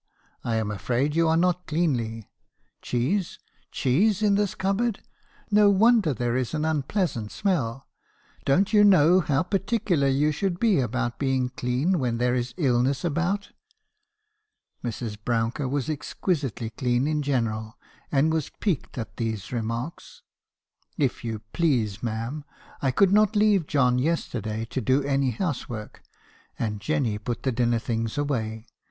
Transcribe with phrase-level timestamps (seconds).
[0.43, 2.27] 'I am afraid you are not cleanly.
[2.81, 3.37] Cheese!—
[3.71, 5.03] cheese in this cupboard!
[5.51, 7.85] No won der there is an unpleasant smell.
[8.43, 12.55] Don't you know how par ticular you should be about being clean when there is
[12.57, 13.51] illness about?'"
[14.83, 15.19] Mrs.
[15.23, 17.77] Brouncker was exquisitely clean in general,
[18.11, 20.23] and was piqued at these remarks.
[20.97, 22.43] "'If you please, ma'am,
[22.81, 26.01] I could not leave John yesterday to do any house work,
[26.57, 28.65] and Jenny put the dinner things away.